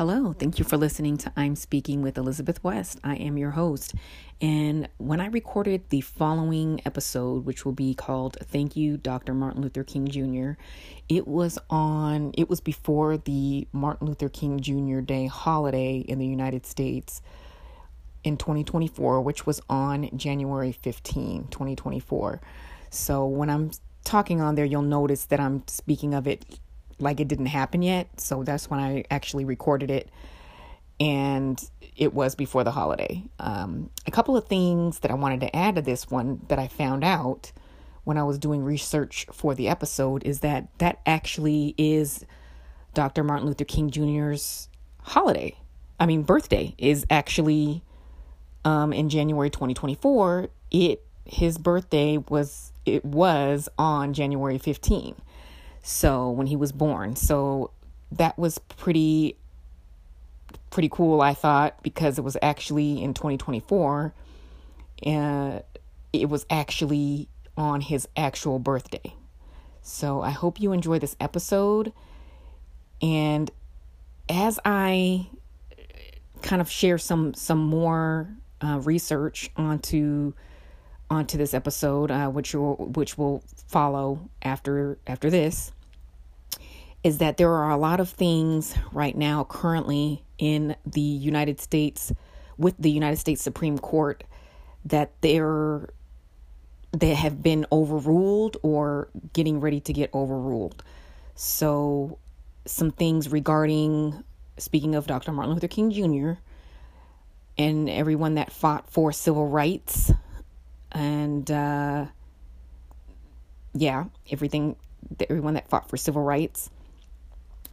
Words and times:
Hello, 0.00 0.32
thank 0.32 0.58
you 0.58 0.64
for 0.64 0.78
listening 0.78 1.18
to 1.18 1.32
I'm 1.36 1.54
Speaking 1.54 2.00
with 2.00 2.16
Elizabeth 2.16 2.64
West. 2.64 2.98
I 3.04 3.16
am 3.16 3.36
your 3.36 3.50
host. 3.50 3.94
And 4.40 4.88
when 4.96 5.20
I 5.20 5.26
recorded 5.26 5.90
the 5.90 6.00
following 6.00 6.80
episode, 6.86 7.44
which 7.44 7.66
will 7.66 7.74
be 7.74 7.92
called 7.92 8.38
Thank 8.42 8.76
You, 8.76 8.96
Dr. 8.96 9.34
Martin 9.34 9.60
Luther 9.60 9.84
King 9.84 10.08
Jr., 10.08 10.52
it 11.10 11.28
was 11.28 11.58
on, 11.68 12.32
it 12.38 12.48
was 12.48 12.62
before 12.62 13.18
the 13.18 13.68
Martin 13.72 14.06
Luther 14.06 14.30
King 14.30 14.58
Jr. 14.60 15.00
Day 15.00 15.26
holiday 15.26 15.98
in 15.98 16.18
the 16.18 16.26
United 16.26 16.64
States 16.64 17.20
in 18.24 18.38
2024, 18.38 19.20
which 19.20 19.44
was 19.44 19.60
on 19.68 20.08
January 20.16 20.72
15, 20.72 21.48
2024. 21.48 22.40
So 22.88 23.26
when 23.26 23.50
I'm 23.50 23.70
talking 24.04 24.40
on 24.40 24.54
there, 24.54 24.64
you'll 24.64 24.80
notice 24.80 25.26
that 25.26 25.40
I'm 25.40 25.62
speaking 25.66 26.14
of 26.14 26.26
it 26.26 26.58
like 27.00 27.20
it 27.20 27.28
didn't 27.28 27.46
happen 27.46 27.82
yet. 27.82 28.20
So 28.20 28.42
that's 28.42 28.70
when 28.70 28.80
I 28.80 29.04
actually 29.10 29.44
recorded 29.44 29.90
it. 29.90 30.08
And 30.98 31.62
it 31.96 32.12
was 32.12 32.34
before 32.34 32.64
the 32.64 32.70
holiday. 32.70 33.24
Um, 33.38 33.90
a 34.06 34.10
couple 34.10 34.36
of 34.36 34.46
things 34.46 35.00
that 35.00 35.10
I 35.10 35.14
wanted 35.14 35.40
to 35.40 35.56
add 35.56 35.76
to 35.76 35.82
this 35.82 36.10
one 36.10 36.42
that 36.48 36.58
I 36.58 36.68
found 36.68 37.04
out 37.04 37.52
when 38.04 38.18
I 38.18 38.22
was 38.22 38.38
doing 38.38 38.64
research 38.64 39.26
for 39.32 39.54
the 39.54 39.68
episode 39.68 40.24
is 40.24 40.40
that 40.40 40.68
that 40.78 41.00
actually 41.06 41.74
is 41.76 42.24
Dr. 42.94 43.22
Martin 43.22 43.46
Luther 43.46 43.64
King 43.64 43.90
Jr.'s 43.90 44.68
holiday. 45.02 45.56
I 45.98 46.06
mean, 46.06 46.22
birthday 46.22 46.74
is 46.78 47.04
actually 47.10 47.82
um, 48.64 48.92
in 48.92 49.08
January 49.08 49.50
2024. 49.50 50.48
It 50.70 51.04
his 51.24 51.58
birthday 51.58 52.16
was 52.16 52.72
it 52.84 53.04
was 53.04 53.68
on 53.78 54.14
January 54.14 54.58
15. 54.58 55.14
So 55.82 56.30
when 56.30 56.46
he 56.46 56.56
was 56.56 56.72
born. 56.72 57.16
So 57.16 57.70
that 58.12 58.38
was 58.38 58.58
pretty 58.58 59.36
pretty 60.70 60.88
cool 60.88 61.20
I 61.20 61.34
thought 61.34 61.82
because 61.82 62.16
it 62.16 62.22
was 62.22 62.36
actually 62.42 63.02
in 63.02 63.12
2024 63.12 64.14
and 65.04 65.62
it 66.12 66.28
was 66.28 66.46
actually 66.48 67.28
on 67.56 67.80
his 67.80 68.06
actual 68.16 68.58
birthday. 68.58 69.14
So 69.82 70.22
I 70.22 70.30
hope 70.30 70.60
you 70.60 70.72
enjoy 70.72 70.98
this 70.98 71.16
episode 71.20 71.92
and 73.02 73.50
as 74.28 74.60
I 74.64 75.26
kind 76.42 76.62
of 76.62 76.70
share 76.70 76.98
some 76.98 77.34
some 77.34 77.58
more 77.58 78.28
uh, 78.60 78.80
research 78.84 79.50
onto 79.56 80.32
onto 81.10 81.36
this 81.36 81.54
episode, 81.54 82.10
uh, 82.10 82.28
which 82.28 82.54
will 82.54 82.76
which 82.76 83.18
will 83.18 83.42
follow 83.66 84.30
after 84.42 84.98
after 85.06 85.30
this, 85.30 85.72
is 87.02 87.18
that 87.18 87.36
there 87.36 87.50
are 87.52 87.70
a 87.70 87.76
lot 87.76 88.00
of 88.00 88.10
things 88.10 88.74
right 88.92 89.16
now 89.16 89.44
currently 89.44 90.22
in 90.38 90.76
the 90.84 91.00
United 91.00 91.60
States 91.60 92.12
with 92.58 92.74
the 92.78 92.90
United 92.90 93.16
States 93.16 93.42
Supreme 93.42 93.78
Court 93.78 94.24
that 94.84 95.12
they're 95.20 95.88
they 96.92 97.14
have 97.14 97.42
been 97.42 97.66
overruled 97.70 98.56
or 98.62 99.08
getting 99.32 99.60
ready 99.60 99.80
to 99.80 99.92
get 99.92 100.10
overruled. 100.12 100.82
So 101.36 102.18
some 102.66 102.90
things 102.90 103.30
regarding 103.30 104.24
speaking 104.58 104.94
of 104.94 105.06
Dr. 105.06 105.32
Martin 105.32 105.54
Luther 105.54 105.68
King 105.68 105.90
Jr. 105.90 106.40
and 107.56 107.88
everyone 107.88 108.34
that 108.34 108.52
fought 108.52 108.90
for 108.90 109.12
civil 109.12 109.48
rights 109.48 110.12
and 110.92 111.50
uh, 111.50 112.06
yeah, 113.72 114.04
everything, 114.30 114.76
everyone 115.28 115.54
that 115.54 115.68
fought 115.68 115.88
for 115.88 115.96
civil 115.96 116.22
rights, 116.22 116.70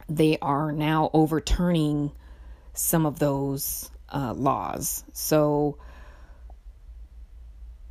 they 0.08 0.38
are 0.40 0.72
now 0.72 1.10
overturning 1.12 2.12
some 2.72 3.06
of 3.06 3.18
those 3.18 3.90
uh, 4.12 4.32
laws. 4.32 5.04
So 5.12 5.78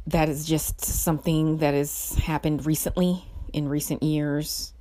that 0.08 0.30
is 0.30 0.46
just 0.46 0.84
something 0.84 1.58
that 1.58 1.74
has 1.74 2.16
happened 2.16 2.66
recently 2.66 3.24
in 3.54 3.68
recent 3.68 4.02
years. 4.02 4.74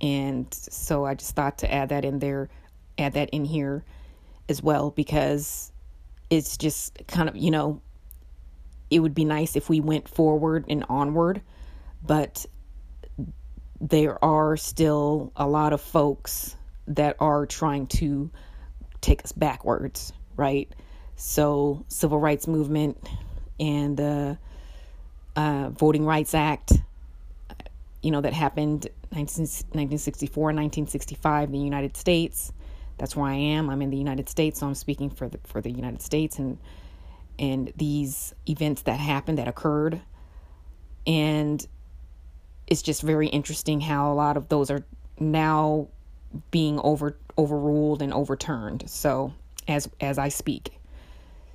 And 0.00 0.52
so 0.52 1.04
I 1.04 1.14
just 1.14 1.34
thought 1.34 1.58
to 1.58 1.72
add 1.72 1.90
that 1.90 2.04
in 2.04 2.18
there, 2.18 2.50
add 2.98 3.14
that 3.14 3.30
in 3.30 3.44
here 3.44 3.84
as 4.48 4.62
well, 4.62 4.90
because 4.90 5.72
it's 6.28 6.56
just 6.56 7.06
kind 7.06 7.28
of, 7.28 7.36
you 7.36 7.50
know, 7.50 7.80
it 8.90 9.00
would 9.00 9.14
be 9.14 9.24
nice 9.24 9.56
if 9.56 9.68
we 9.68 9.80
went 9.80 10.08
forward 10.08 10.64
and 10.68 10.84
onward, 10.88 11.40
but 12.04 12.44
there 13.80 14.22
are 14.24 14.56
still 14.56 15.32
a 15.36 15.46
lot 15.46 15.72
of 15.72 15.80
folks 15.80 16.55
that 16.88 17.16
are 17.20 17.46
trying 17.46 17.86
to 17.86 18.30
take 19.00 19.24
us 19.24 19.32
backwards, 19.32 20.12
right? 20.36 20.72
So, 21.16 21.84
civil 21.88 22.18
rights 22.18 22.46
movement 22.46 22.96
and 23.58 23.96
the 23.96 24.38
uh, 25.34 25.70
Voting 25.70 26.04
Rights 26.04 26.34
Act, 26.34 26.72
you 28.02 28.10
know, 28.10 28.20
that 28.20 28.32
happened 28.32 28.88
19, 29.12 29.44
1964 29.44 30.50
and 30.50 30.58
1965 30.58 31.48
in 31.48 31.52
the 31.52 31.58
United 31.58 31.96
States. 31.96 32.52
That's 32.98 33.16
where 33.16 33.30
I 33.30 33.34
am. 33.34 33.68
I'm 33.70 33.82
in 33.82 33.90
the 33.90 33.96
United 33.96 34.28
States, 34.28 34.60
so 34.60 34.66
I'm 34.66 34.74
speaking 34.74 35.10
for 35.10 35.28
the 35.28 35.38
for 35.44 35.60
the 35.60 35.70
United 35.70 36.02
States 36.02 36.38
and 36.38 36.58
and 37.38 37.72
these 37.76 38.34
events 38.48 38.82
that 38.82 38.98
happened 38.98 39.38
that 39.38 39.48
occurred 39.48 40.00
and 41.06 41.66
it's 42.66 42.82
just 42.82 43.02
very 43.02 43.28
interesting 43.28 43.80
how 43.80 44.12
a 44.12 44.14
lot 44.14 44.36
of 44.36 44.48
those 44.48 44.70
are 44.70 44.84
now 45.18 45.88
being 46.50 46.78
over 46.80 47.16
overruled 47.38 48.02
and 48.02 48.12
overturned 48.12 48.88
so 48.88 49.32
as 49.68 49.88
as 50.00 50.18
I 50.18 50.28
speak 50.28 50.78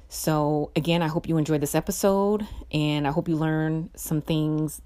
so 0.10 0.72
again 0.76 1.02
I 1.02 1.08
hope 1.08 1.28
you 1.28 1.38
enjoyed 1.38 1.62
this 1.62 1.76
episode 1.76 2.48
and 2.72 3.08
I 3.08 3.12
hope 3.12 3.28
you 3.28 3.36
learn 3.36 3.90
some 3.96 4.22
things 4.22 4.82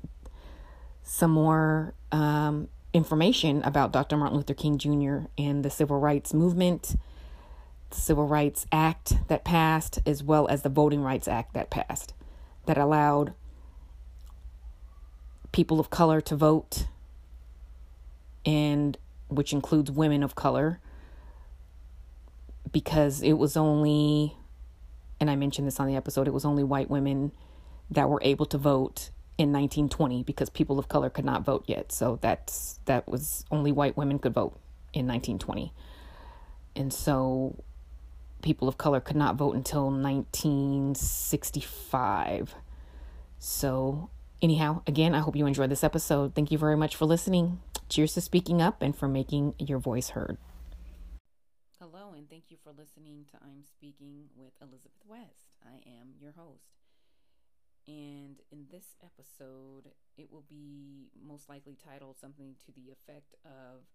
some 1.04 1.32
more 1.32 1.94
um, 2.12 2.68
information 2.94 3.62
about 3.64 3.92
Dr. 3.92 4.18
Martin 4.18 4.38
Luther 4.38 4.54
King 4.54 4.78
Jr. 4.78 5.28
and 5.38 5.64
the 5.64 5.70
civil 5.70 6.00
rights 6.00 6.34
movement 6.34 6.96
the 7.96 8.02
Civil 8.02 8.28
Rights 8.28 8.66
Act 8.72 9.28
that 9.28 9.44
passed, 9.44 10.00
as 10.06 10.24
well 10.24 10.48
as 10.48 10.62
the 10.62 10.70
Voting 10.70 11.02
Rights 11.02 11.28
Act 11.28 11.54
that 11.54 11.70
passed, 11.70 12.14
that 12.66 12.78
allowed 12.78 13.34
people 15.52 15.80
of 15.80 15.90
color 15.90 16.22
to 16.22 16.36
vote, 16.36 16.88
and 18.46 18.98
which 19.36 19.54
includes 19.54 19.92
women 19.92 20.24
of 20.24 20.36
color, 20.36 20.80
because 22.72 23.22
it 23.22 23.34
was 23.34 23.56
only, 23.56 24.36
and 25.20 25.30
I 25.30 25.36
mentioned 25.36 25.68
this 25.68 25.80
on 25.80 25.88
the 25.88 25.96
episode, 25.96 26.28
it 26.28 26.34
was 26.34 26.46
only 26.46 26.64
white 26.64 26.90
women 26.90 27.32
that 27.92 28.10
were 28.10 28.22
able 28.24 28.48
to 28.48 28.58
vote 28.58 29.12
in 29.38 29.52
1920 29.52 30.24
because 30.24 30.50
people 30.50 30.80
of 30.80 30.88
color 30.88 31.10
could 31.10 31.26
not 31.26 31.44
vote 31.44 31.66
yet. 31.68 31.92
So 31.92 32.18
that's 32.22 32.80
that 32.86 33.06
was 33.08 33.44
only 33.52 33.72
white 33.72 33.96
women 33.98 34.18
could 34.18 34.34
vote 34.34 34.58
in 34.94 35.06
1920. 35.08 35.72
And 36.76 36.92
so 36.94 37.64
people 38.42 38.68
of 38.68 38.78
color 38.78 39.00
could 39.02 39.16
not 39.16 39.36
vote 39.36 39.56
until 39.56 39.90
1965. 39.90 42.56
So, 43.40 44.10
anyhow, 44.42 44.82
again, 44.88 45.16
I 45.16 45.20
hope 45.20 45.36
you 45.36 45.46
enjoyed 45.46 45.70
this 45.70 45.84
episode. 45.84 46.36
Thank 46.36 46.52
you 46.52 46.58
very 46.58 46.78
much 46.78 46.96
for 46.96 47.06
listening. 47.06 47.62
Cheers 47.90 48.14
to 48.14 48.22
speaking 48.22 48.62
up 48.62 48.82
and 48.82 48.96
for 48.96 49.08
making 49.08 49.56
your 49.58 49.80
voice 49.80 50.10
heard. 50.10 50.38
Hello, 51.80 52.14
and 52.16 52.30
thank 52.30 52.46
you 52.50 52.58
for 52.64 52.72
listening 52.72 53.26
to 53.32 53.38
I'm 53.44 53.64
Speaking 53.64 54.26
with 54.36 54.54
Elizabeth 54.62 55.04
West. 55.08 55.54
I 55.64 55.76
am 55.88 56.14
your 56.20 56.32
host. 56.32 56.76
And 57.88 58.38
in 58.52 58.66
this 58.72 58.96
episode, 59.04 59.92
it 60.18 60.32
will 60.32 60.46
be 60.50 61.10
most 61.24 61.50
likely 61.50 61.78
titled 61.78 62.18
something 62.18 62.56
to 62.66 62.72
the 62.72 62.92
effect 62.92 63.36
of 63.46 63.86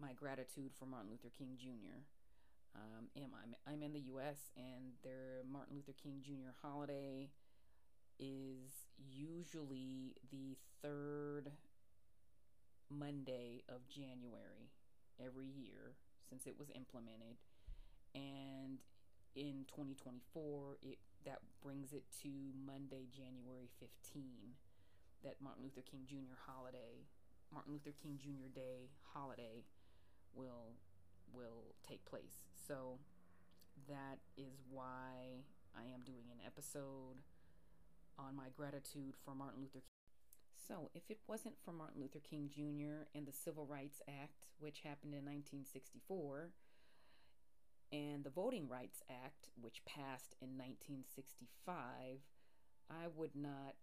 my 0.00 0.12
gratitude 0.14 0.72
for 0.76 0.86
Martin 0.86 1.10
Luther 1.10 1.30
King 1.36 1.56
Jr. 1.56 2.02
Um, 2.74 3.06
I'm, 3.14 3.54
I'm 3.66 3.82
in 3.82 3.92
the 3.92 4.00
U.S. 4.16 4.50
and 4.56 4.96
their 5.04 5.44
Martin 5.50 5.76
Luther 5.76 5.94
King 6.02 6.22
Jr. 6.24 6.50
holiday 6.62 7.30
is 8.22 8.86
usually 9.10 10.14
the 10.30 10.56
third 10.80 11.50
Monday 12.88 13.64
of 13.68 13.88
January 13.88 14.70
every 15.18 15.48
year 15.48 15.98
since 16.28 16.46
it 16.46 16.54
was 16.58 16.70
implemented, 16.74 17.36
and 18.14 18.78
in 19.34 19.64
2024 19.66 20.78
it 20.82 20.98
that 21.24 21.38
brings 21.62 21.92
it 21.92 22.04
to 22.22 22.28
Monday, 22.66 23.06
January 23.14 23.70
15, 23.78 24.22
that 25.22 25.36
Martin 25.40 25.62
Luther 25.62 25.82
King 25.82 26.02
Jr. 26.06 26.34
holiday, 26.46 27.06
Martin 27.52 27.72
Luther 27.72 27.94
King 28.02 28.18
Jr. 28.18 28.50
Day 28.52 28.90
holiday 29.14 29.64
will 30.34 30.74
will 31.32 31.74
take 31.86 32.04
place. 32.04 32.42
So 32.66 32.98
that 33.88 34.18
is 34.36 34.62
why 34.70 35.42
I 35.76 35.84
am 35.94 36.02
doing 36.04 36.30
an 36.30 36.38
episode 36.44 37.22
on 38.18 38.36
my 38.36 38.48
gratitude 38.56 39.14
for 39.24 39.34
Martin 39.34 39.62
Luther 39.62 39.80
King. 39.80 40.02
So, 40.68 40.90
if 40.94 41.10
it 41.10 41.18
wasn't 41.26 41.56
for 41.64 41.72
Martin 41.72 42.00
Luther 42.00 42.20
King 42.20 42.48
Jr. 42.52 43.08
and 43.14 43.26
the 43.26 43.32
Civil 43.32 43.66
Rights 43.66 44.00
Act, 44.08 44.46
which 44.58 44.80
happened 44.80 45.14
in 45.14 45.24
1964, 45.24 46.50
and 47.92 48.24
the 48.24 48.30
Voting 48.30 48.68
Rights 48.68 49.02
Act, 49.10 49.50
which 49.60 49.84
passed 49.84 50.34
in 50.40 50.56
1965, 50.56 52.22
I 52.88 53.06
would 53.14 53.34
not 53.34 53.76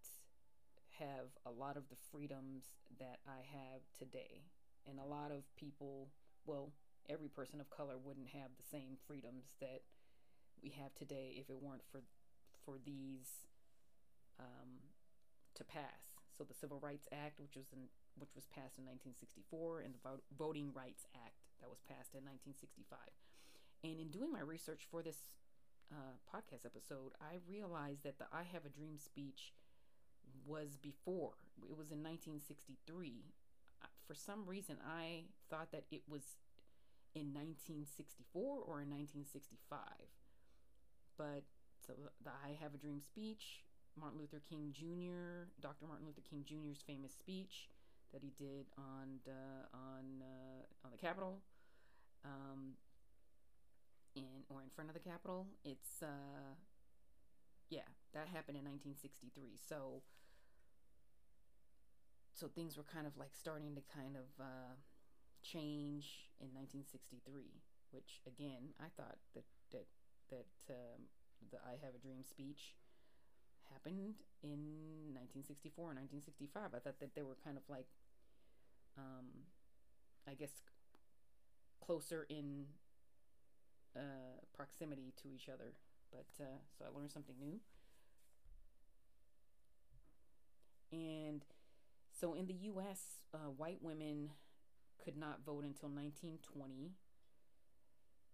have 0.97 1.29
a 1.45 1.51
lot 1.51 1.77
of 1.77 1.89
the 1.89 1.99
freedoms 2.11 2.65
that 2.99 3.19
I 3.27 3.45
have 3.53 3.81
today. 3.97 4.43
And 4.87 4.99
a 4.99 5.05
lot 5.05 5.31
of 5.31 5.43
people, 5.55 6.09
well, 6.45 6.71
every 7.09 7.29
person 7.29 7.59
of 7.59 7.69
color 7.69 7.97
wouldn't 7.97 8.29
have 8.29 8.51
the 8.57 8.67
same 8.71 8.97
freedoms 9.07 9.55
that 9.61 9.81
we 10.61 10.69
have 10.71 10.93
today 10.95 11.35
if 11.37 11.49
it 11.49 11.61
weren't 11.61 11.83
for 11.91 12.01
for 12.65 12.77
these 12.85 13.47
um, 14.39 14.79
to 15.55 15.63
pass. 15.63 16.15
So 16.37 16.43
the 16.43 16.55
Civil 16.55 16.79
Rights 16.79 17.07
Act, 17.11 17.39
which 17.39 17.55
was 17.55 17.67
in, 17.75 17.91
which 18.15 18.33
was 18.33 18.47
passed 18.47 18.79
in 18.79 18.87
1964, 18.87 19.83
and 19.83 19.93
the 19.93 19.99
Voting 20.31 20.71
Rights 20.73 21.03
Act 21.13 21.43
that 21.59 21.67
was 21.67 21.83
passed 21.83 22.15
in 22.15 22.23
1965. 22.23 22.95
And 23.83 23.99
in 23.99 24.07
doing 24.07 24.31
my 24.31 24.43
research 24.43 24.87
for 24.87 25.03
this 25.03 25.31
uh, 25.91 26.15
podcast 26.27 26.63
episode, 26.63 27.11
I 27.19 27.43
realized 27.43 28.03
that 28.03 28.19
the 28.19 28.31
"I 28.31 28.47
Have 28.47 28.63
a 28.63 28.71
Dream" 28.71 28.97
speech 28.97 29.51
was 30.45 30.77
before. 30.79 31.35
It 31.67 31.75
was 31.75 31.91
in 31.91 31.99
1963. 31.99 33.35
For 34.07 34.15
some 34.15 34.47
reason, 34.47 34.77
I 34.81 35.29
thought 35.49 35.71
that 35.71 35.85
it 35.91 36.01
was 36.07 36.39
in 37.13 37.33
1964 37.33 38.63
or 38.63 38.81
in 38.81 38.89
1965. 38.89 39.79
But 41.17 41.43
so 41.85 41.93
the 42.23 42.31
I 42.31 42.57
Have 42.61 42.73
a 42.73 42.77
Dream 42.77 43.01
speech, 43.01 43.65
Martin 43.99 44.19
Luther 44.19 44.41
King 44.47 44.71
Jr., 44.71 45.49
Dr. 45.61 45.85
Martin 45.87 46.05
Luther 46.07 46.23
King 46.27 46.43
Jr.'s 46.47 46.81
famous 46.85 47.11
speech 47.13 47.69
that 48.13 48.23
he 48.23 48.31
did 48.37 48.65
on 48.77 49.19
the, 49.25 49.67
on 49.73 50.23
uh, 50.23 50.63
on 50.85 50.91
the 50.91 50.97
Capitol, 50.97 51.39
um, 52.25 52.73
in 54.15 54.43
or 54.49 54.61
in 54.61 54.69
front 54.69 54.89
of 54.89 54.95
the 54.95 55.03
Capitol. 55.03 55.47
It's 55.63 56.01
uh, 56.01 56.55
yeah, 57.69 57.87
that 58.13 58.27
happened 58.27 58.57
in 58.57 58.65
1963. 58.65 59.57
So 59.57 60.01
so 62.33 62.47
things 62.47 62.77
were 62.77 62.87
kind 62.87 63.05
of 63.05 63.17
like 63.17 63.35
starting 63.35 63.75
to 63.75 63.81
kind 63.93 64.15
of 64.15 64.31
uh, 64.39 64.73
change 65.43 66.31
in 66.39 66.49
1963, 66.55 67.61
which 67.91 68.23
again 68.25 68.73
I 68.79 68.89
thought 68.95 69.19
that 69.35 69.45
that 69.71 69.85
that 70.31 70.49
um, 70.71 71.11
the 71.51 71.59
I 71.61 71.77
Have 71.83 71.95
a 71.95 72.01
Dream 72.01 72.23
speech 72.23 72.75
happened 73.71 74.15
in 74.43 75.13
1964 75.13 75.91
and 75.91 75.99
1965. 75.99 76.73
I 76.75 76.79
thought 76.79 76.99
that 76.99 77.15
they 77.15 77.23
were 77.23 77.37
kind 77.43 77.57
of 77.57 77.63
like, 77.69 77.87
um, 78.97 79.45
I 80.27 80.33
guess, 80.33 80.51
closer 81.83 82.25
in 82.29 82.65
uh, 83.95 84.41
proximity 84.53 85.13
to 85.23 85.29
each 85.33 85.49
other. 85.49 85.73
But 86.11 86.29
uh, 86.39 86.59
so 86.77 86.85
I 86.85 86.97
learned 86.97 87.11
something 87.11 87.35
new. 87.39 87.59
And 90.91 91.45
so 92.11 92.33
in 92.33 92.47
the 92.47 92.53
U.S., 92.73 93.21
uh, 93.33 93.49
white 93.55 93.79
women 93.81 94.31
could 95.03 95.17
not 95.17 95.45
vote 95.45 95.63
until 95.63 95.89
1920, 95.89 96.91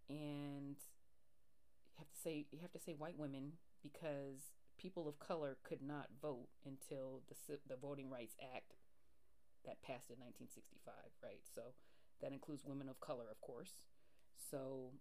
and 0.10 0.76
you 0.78 1.98
have 1.98 2.10
to 2.10 2.18
say 2.18 2.46
you 2.52 2.60
have 2.62 2.72
to 2.72 2.80
say 2.80 2.94
white 2.94 3.20
women 3.20 3.54
because 3.84 4.56
people 4.78 5.08
of 5.08 5.20
color 5.20 5.58
could 5.64 5.82
not 5.82 6.08
vote 6.22 6.48
until 6.66 7.22
the 7.28 7.36
the 7.68 7.76
Voting 7.76 8.10
Rights 8.10 8.36
Act 8.42 8.76
that 9.66 9.82
passed 9.82 10.10
in 10.10 10.22
1965, 10.22 10.94
right? 11.24 11.42
So 11.44 11.74
that 12.22 12.32
includes 12.32 12.64
women 12.66 12.88
of 12.90 13.00
color, 13.00 13.26
of 13.30 13.42
course. 13.42 13.82
So 14.52 14.92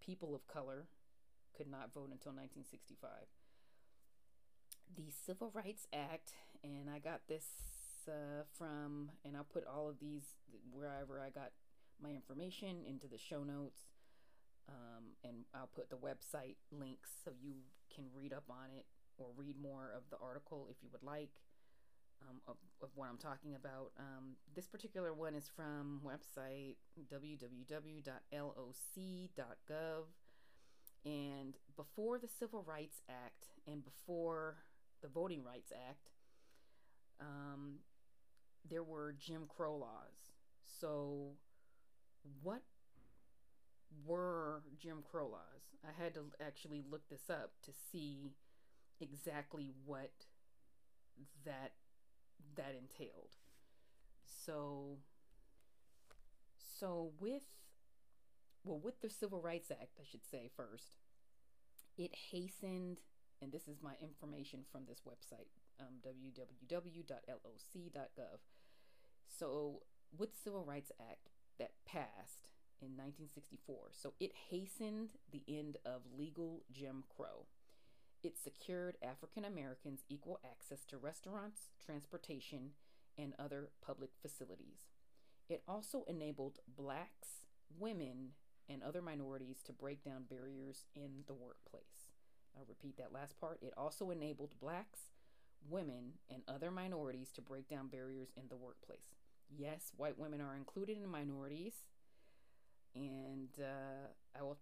people 0.00 0.34
of 0.34 0.46
color 0.46 0.86
could 1.56 1.68
not 1.68 1.92
vote 1.92 2.12
until 2.12 2.32
1965. 2.36 3.10
The 4.94 5.10
Civil 5.10 5.50
Rights 5.54 5.86
Act, 5.92 6.34
and 6.62 6.88
I 6.90 6.98
got 6.98 7.22
this 7.28 7.46
uh, 8.08 8.44
from, 8.56 9.10
and 9.24 9.36
I'll 9.36 9.44
put 9.44 9.64
all 9.66 9.88
of 9.88 9.98
these 9.98 10.36
wherever 10.70 11.20
I 11.20 11.30
got 11.30 11.50
my 12.00 12.10
information 12.10 12.84
into 12.86 13.08
the 13.08 13.18
show 13.18 13.42
notes. 13.42 13.80
Um, 14.68 15.14
and 15.22 15.44
I'll 15.54 15.70
put 15.72 15.90
the 15.90 15.96
website 15.96 16.56
links 16.72 17.10
so 17.24 17.30
you 17.40 17.54
can 17.94 18.06
read 18.12 18.32
up 18.32 18.44
on 18.50 18.74
it 18.76 18.84
or 19.18 19.26
read 19.36 19.56
more 19.60 19.92
of 19.96 20.02
the 20.10 20.16
article 20.22 20.68
if 20.70 20.76
you 20.82 20.88
would 20.92 21.02
like 21.02 21.30
um, 22.22 22.40
of, 22.46 22.56
of 22.82 22.88
what 22.94 23.08
I'm 23.08 23.18
talking 23.18 23.54
about. 23.54 23.92
Um, 23.98 24.36
this 24.54 24.66
particular 24.66 25.12
one 25.12 25.34
is 25.34 25.50
from 25.54 26.00
website 26.04 26.76
www.loc.gov. 27.12 28.04
And 31.04 31.54
before 31.76 32.18
the 32.18 32.28
Civil 32.28 32.64
Rights 32.66 33.00
Act 33.08 33.46
and 33.66 33.84
before 33.84 34.56
the 35.02 35.08
Voting 35.08 35.44
Rights 35.44 35.72
Act, 35.88 36.10
um, 37.20 37.76
there 38.68 38.82
were 38.82 39.14
Jim 39.18 39.44
Crow 39.48 39.76
laws. 39.76 40.32
So, 40.80 41.34
what 42.42 42.62
were 44.04 44.62
Jim 44.76 45.04
Crow 45.08 45.28
laws? 45.28 45.62
I 45.86 46.02
had 46.02 46.14
to 46.14 46.24
actually 46.44 46.82
look 46.90 47.08
this 47.08 47.30
up 47.30 47.52
to 47.64 47.70
see 47.92 48.32
exactly 49.00 49.70
what 49.84 50.12
that 51.44 51.72
that 52.56 52.74
entailed. 52.78 53.36
So 54.24 54.98
so 56.78 57.12
with 57.20 57.42
well 58.64 58.80
with 58.80 59.00
the 59.00 59.10
Civil 59.10 59.40
Rights 59.40 59.70
Act, 59.70 59.98
I 60.00 60.04
should 60.10 60.24
say 60.24 60.50
first, 60.56 60.96
it 61.96 62.14
hastened 62.30 63.00
and 63.42 63.52
this 63.52 63.68
is 63.68 63.82
my 63.82 63.92
information 64.00 64.60
from 64.70 64.84
this 64.88 65.02
website 65.06 65.48
um, 65.80 66.00
www.loc.gov. 66.06 67.18
So 69.28 69.82
with 70.16 70.32
the 70.32 70.38
Civil 70.42 70.64
Rights 70.64 70.92
Act 71.00 71.30
that 71.58 71.72
passed 71.86 72.48
in 72.80 72.96
1964, 72.96 73.90
so 73.92 74.14
it 74.20 74.32
hastened 74.50 75.10
the 75.30 75.42
end 75.48 75.78
of 75.84 76.02
legal 76.16 76.62
Jim 76.72 77.04
Crow. 77.14 77.46
It 78.22 78.38
secured 78.38 78.96
African 79.02 79.44
Americans 79.44 80.04
equal 80.08 80.40
access 80.44 80.84
to 80.86 80.96
restaurants, 80.96 81.70
transportation, 81.84 82.70
and 83.16 83.34
other 83.38 83.70
public 83.84 84.10
facilities. 84.20 84.88
It 85.48 85.62
also 85.68 86.04
enabled 86.08 86.58
blacks, 86.76 87.44
women, 87.78 88.32
and 88.68 88.82
other 88.82 89.00
minorities 89.00 89.62
to 89.64 89.72
break 89.72 90.02
down 90.02 90.24
barriers 90.28 90.84
in 90.94 91.24
the 91.26 91.34
workplace. 91.34 92.10
I'll 92.56 92.66
repeat 92.68 92.96
that 92.96 93.12
last 93.12 93.38
part. 93.38 93.60
It 93.62 93.74
also 93.76 94.10
enabled 94.10 94.58
blacks, 94.60 95.10
women, 95.68 96.14
and 96.28 96.42
other 96.48 96.70
minorities 96.70 97.30
to 97.32 97.42
break 97.42 97.68
down 97.68 97.88
barriers 97.88 98.28
in 98.36 98.44
the 98.48 98.56
workplace. 98.56 99.14
Yes, 99.48 99.92
white 99.96 100.18
women 100.18 100.40
are 100.40 100.56
included 100.56 100.96
in 100.96 101.08
minorities, 101.08 101.74
and 102.94 103.50
uh, 103.60 104.08
I 104.36 104.42
will 104.42 104.58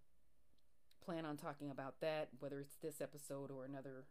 plan 1.05 1.25
on 1.25 1.37
talking 1.37 1.69
about 1.69 2.01
that, 2.01 2.29
whether 2.39 2.59
it's 2.59 2.75
this 2.81 2.99
episode 2.99 3.51
or 3.51 3.65
another 3.65 4.05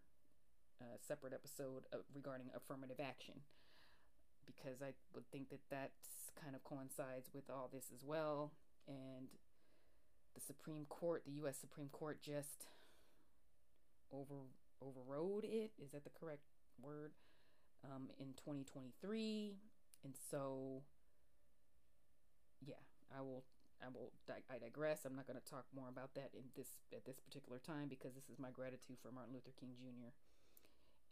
uh, 0.80 0.96
separate 1.06 1.32
episode 1.32 1.84
regarding 2.14 2.46
affirmative 2.54 3.00
action, 3.00 3.34
because 4.46 4.80
I 4.80 4.92
would 5.12 5.28
think 5.30 5.50
that 5.50 5.60
that 5.70 5.90
kind 6.42 6.54
of 6.54 6.62
coincides 6.62 7.30
with 7.34 7.50
all 7.50 7.68
this 7.72 7.86
as 7.92 8.04
well. 8.04 8.52
And 8.86 9.28
the 10.34 10.40
Supreme 10.40 10.84
Court, 10.88 11.22
the 11.26 11.32
U.S. 11.42 11.56
Supreme 11.60 11.88
Court, 11.88 12.22
just 12.22 12.66
over 14.12 14.46
overrode 14.80 15.44
it. 15.44 15.72
Is 15.82 15.90
that 15.92 16.04
the 16.04 16.10
correct 16.10 16.42
word? 16.80 17.12
Um, 17.84 18.08
in 18.18 18.28
2023, 18.28 19.58
and 20.04 20.14
so 20.30 20.80
yeah, 22.64 22.80
I 23.14 23.20
will 23.20 23.44
I 23.83 23.88
will 23.93 24.12
I 24.28 24.59
digress. 24.59 25.04
I'm 25.04 25.16
not 25.16 25.26
going 25.26 25.40
to 25.40 25.50
talk 25.50 25.66
more 25.75 25.88
about 25.88 26.14
that 26.14 26.31
in 26.35 26.47
this 26.57 26.78
at 26.93 27.04
this 27.04 27.19
particular 27.21 27.59
time 27.59 27.88
because 27.88 28.14
this 28.14 28.28
is 28.31 28.38
my 28.38 28.50
gratitude 28.50 28.99
for 29.02 29.11
Martin 29.11 29.35
Luther 29.35 29.54
King 29.59 29.75
Jr. 29.76 30.14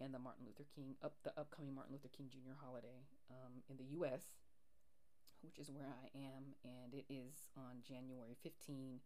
and 0.03 0.15
the 0.15 0.19
Martin 0.23 0.47
Luther 0.47 0.69
King 0.71 0.97
up 1.03 1.19
the 1.23 1.35
upcoming 1.39 1.75
Martin 1.75 1.93
Luther 1.93 2.13
King 2.13 2.31
Jr. 2.31 2.57
holiday 2.59 3.07
um, 3.31 3.63
in 3.69 3.77
the 3.77 3.89
U.S., 4.01 4.39
which 5.43 5.59
is 5.59 5.71
where 5.71 5.91
I 5.91 6.07
am, 6.15 6.55
and 6.63 6.95
it 6.95 7.07
is 7.11 7.51
on 7.59 7.83
January 7.83 8.39
15, 8.43 9.03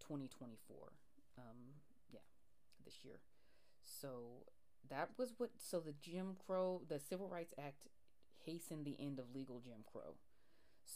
2024. 0.00 0.92
Um, 1.38 1.80
yeah, 2.12 2.20
this 2.84 3.00
year. 3.02 3.20
So 3.80 4.44
that 4.88 5.10
was 5.16 5.34
what. 5.38 5.50
So 5.58 5.80
the 5.80 5.94
Jim 5.96 6.36
Crow, 6.46 6.82
the 6.88 7.00
Civil 7.00 7.28
Rights 7.28 7.54
Act, 7.58 7.88
hastened 8.44 8.84
the 8.84 8.96
end 9.00 9.18
of 9.18 9.34
legal 9.34 9.60
Jim 9.60 9.84
Crow. 9.90 10.16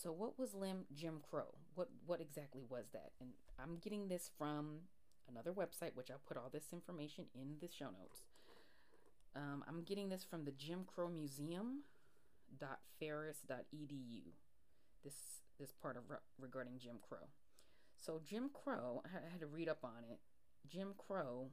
So 0.03 0.12
what 0.12 0.38
was 0.38 0.55
Jim 0.95 1.21
Crow? 1.29 1.55
What 1.75 1.88
what 2.07 2.21
exactly 2.21 2.62
was 2.69 2.87
that? 2.93 3.12
And 3.21 3.31
I'm 3.59 3.79
getting 3.79 4.09
this 4.09 4.31
from 4.37 4.81
another 5.29 5.53
website, 5.53 5.95
which 5.95 6.11
I'll 6.11 6.21
put 6.26 6.37
all 6.37 6.50
this 6.53 6.73
information 6.73 7.26
in 7.35 7.57
the 7.61 7.69
show 7.69 7.87
notes. 7.87 8.23
Um, 9.35 9.65
I'm 9.69 9.83
getting 9.83 10.09
this 10.09 10.25
from 10.25 10.45
the 10.45 10.53
Jim 10.53 10.85
Crow 10.87 11.09
Museum 11.09 11.83
ferris.edu 12.99 14.33
this 15.07 15.43
this 15.59 15.73
part 15.73 15.97
of 15.97 16.11
re- 16.11 16.17
regarding 16.38 16.79
Jim 16.79 16.97
Crow. 17.07 17.29
So 17.97 18.21
Jim 18.25 18.50
Crow, 18.53 19.03
I 19.05 19.31
had 19.31 19.41
to 19.41 19.47
read 19.47 19.69
up 19.69 19.85
on 19.85 20.05
it. 20.11 20.21
Jim 20.69 20.95
Crow, 20.99 21.50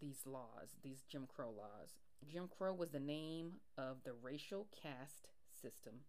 these 0.00 0.22
laws, 0.24 0.76
these 0.82 1.02
Jim 1.08 1.26
Crow 1.26 1.50
laws. 1.50 1.96
Jim 2.26 2.48
Crow 2.48 2.72
was 2.72 2.90
the 2.90 3.00
name 3.00 3.54
of 3.76 3.98
the 4.04 4.12
racial 4.12 4.66
caste 4.82 5.28
system, 5.50 6.00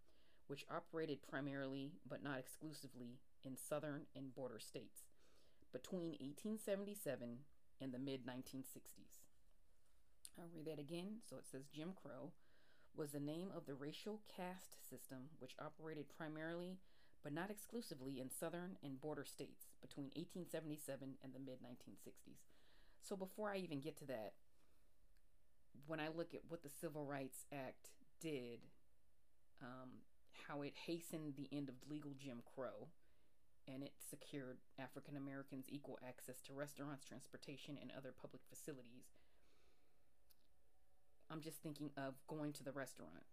which 0.49 0.65
operated 0.69 1.19
primarily 1.21 1.91
but 2.09 2.23
not 2.23 2.39
exclusively 2.39 3.19
in 3.43 3.55
southern 3.55 4.01
and 4.15 4.33
border 4.33 4.59
states 4.59 5.05
between 5.71 6.17
1877 6.17 7.45
and 7.79 7.93
the 7.93 7.99
mid 7.99 8.25
1960s. 8.25 9.21
I'll 10.37 10.49
read 10.51 10.65
that 10.65 10.79
again. 10.79 11.21
So 11.29 11.37
it 11.37 11.45
says 11.49 11.69
Jim 11.73 11.93
Crow 12.01 12.31
was 12.95 13.11
the 13.11 13.19
name 13.19 13.49
of 13.55 13.67
the 13.67 13.75
racial 13.75 14.21
caste 14.35 14.75
system 14.89 15.29
which 15.37 15.55
operated 15.61 16.05
primarily 16.17 16.79
but 17.23 17.33
not 17.33 17.51
exclusively 17.51 18.19
in 18.19 18.31
southern 18.31 18.77
and 18.81 18.99
border 18.99 19.25
states 19.25 19.67
between 19.81 20.07
1877 20.15 21.15
and 21.23 21.33
the 21.33 21.39
mid 21.39 21.59
1960s. 21.59 22.41
So 23.01 23.15
before 23.15 23.51
I 23.51 23.57
even 23.57 23.81
get 23.81 23.97
to 23.99 24.05
that, 24.05 24.33
when 25.85 25.99
I 25.99 26.07
look 26.15 26.33
at 26.33 26.41
what 26.47 26.63
the 26.63 26.69
Civil 26.69 27.05
Rights 27.05 27.45
Act 27.53 27.91
did, 28.21 28.59
um, 29.61 29.89
how 30.47 30.61
it 30.61 30.73
hastened 30.85 31.33
the 31.35 31.49
end 31.55 31.69
of 31.69 31.75
legal 31.89 32.11
Jim 32.17 32.41
Crow, 32.55 32.89
and 33.67 33.83
it 33.83 33.93
secured 34.09 34.57
African 34.79 35.15
Americans 35.15 35.65
equal 35.69 35.99
access 36.07 36.41
to 36.41 36.53
restaurants, 36.53 37.05
transportation, 37.05 37.77
and 37.79 37.91
other 37.95 38.13
public 38.19 38.41
facilities. 38.49 39.13
I'm 41.31 41.41
just 41.41 41.61
thinking 41.61 41.91
of 41.95 42.15
going 42.27 42.53
to 42.53 42.63
the 42.63 42.71
restaurant. 42.71 43.25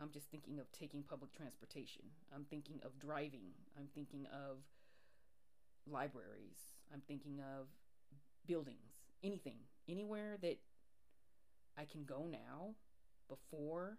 I'm 0.00 0.10
just 0.10 0.26
thinking 0.30 0.58
of 0.58 0.70
taking 0.72 1.02
public 1.02 1.32
transportation. 1.32 2.02
I'm 2.34 2.44
thinking 2.44 2.80
of 2.84 2.98
driving. 2.98 3.54
I'm 3.78 3.88
thinking 3.94 4.26
of 4.26 4.58
libraries. 5.90 6.58
I'm 6.92 7.00
thinking 7.00 7.40
of 7.40 7.68
buildings. 8.46 9.00
Anything. 9.22 9.58
Anywhere 9.88 10.36
that 10.42 10.58
I 11.78 11.84
can 11.84 12.04
go 12.04 12.26
now 12.30 12.74
before 13.28 13.98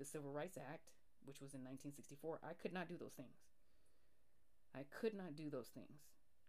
the 0.00 0.06
Civil 0.06 0.32
Rights 0.32 0.56
Act, 0.56 0.90
which 1.24 1.40
was 1.40 1.52
in 1.52 1.60
1964, 1.60 2.40
I 2.42 2.54
could 2.54 2.72
not 2.72 2.88
do 2.88 2.96
those 2.98 3.12
things. 3.12 3.36
I 4.74 4.84
could 4.90 5.14
not 5.14 5.36
do 5.36 5.50
those 5.50 5.68
things. 5.68 6.08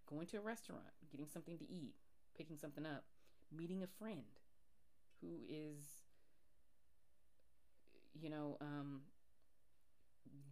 Going 0.09 0.25
to 0.27 0.37
a 0.37 0.41
restaurant, 0.41 0.95
getting 1.11 1.27
something 1.27 1.57
to 1.57 1.69
eat, 1.69 1.93
picking 2.35 2.57
something 2.57 2.85
up, 2.85 3.03
meeting 3.55 3.83
a 3.83 3.87
friend 3.87 4.39
who 5.21 5.43
is, 5.49 5.83
you 8.13 8.29
know, 8.29 8.57
um, 8.61 9.01